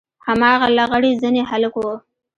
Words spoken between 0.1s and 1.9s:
هماغه لغړ زنى هلک و.